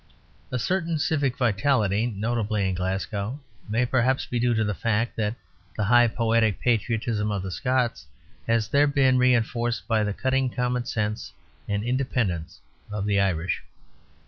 A 0.51 0.57
certain 0.57 0.97
civic 0.97 1.37
vitality 1.37 2.07
notable 2.07 2.55
in 2.55 2.73
Glasgow 2.73 3.39
may, 3.69 3.85
perhaps, 3.85 4.25
be 4.25 4.39
due 4.39 4.55
to 4.55 4.63
the 4.63 4.73
fact 4.73 5.15
that 5.15 5.35
the 5.77 5.83
high 5.83 6.07
poetic 6.07 6.59
patriotism 6.59 7.29
of 7.29 7.43
the 7.43 7.51
Scots 7.51 8.07
has 8.47 8.67
there 8.67 8.87
been 8.87 9.19
reinforced 9.19 9.87
by 9.87 10.03
the 10.03 10.11
cutting 10.11 10.49
common 10.49 10.85
sense 10.85 11.33
and 11.67 11.83
independence 11.83 12.61
of 12.91 13.05
the 13.05 13.19
Irish. 13.19 13.61